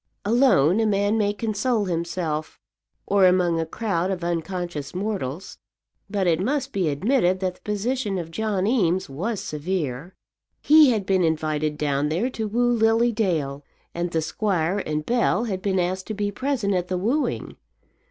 Alone, 0.25 0.79
a 0.79 0.85
man 0.87 1.15
may 1.15 1.31
console 1.31 1.85
himself, 1.85 2.59
or 3.05 3.27
among 3.27 3.59
a 3.59 3.67
crowd 3.67 4.09
of 4.09 4.23
unconscious 4.23 4.95
mortals; 4.95 5.59
but 6.09 6.25
it 6.25 6.39
must 6.39 6.73
be 6.73 6.89
admitted 6.89 7.39
that 7.39 7.53
the 7.57 7.61
position 7.61 8.17
of 8.17 8.31
John 8.31 8.65
Eames 8.65 9.11
was 9.11 9.41
severe. 9.41 10.15
He 10.59 10.89
had 10.89 11.05
been 11.05 11.23
invited 11.23 11.77
down 11.77 12.09
there 12.09 12.31
to 12.31 12.47
woo 12.47 12.71
Lily 12.71 13.11
Dale, 13.11 13.63
and 13.93 14.09
the 14.09 14.23
squire 14.23 14.79
and 14.87 15.05
Bell 15.05 15.43
had 15.43 15.61
been 15.61 15.77
asked 15.77 16.07
to 16.07 16.15
be 16.15 16.31
present 16.31 16.73
at 16.73 16.87
the 16.87 16.97
wooing. 16.97 17.55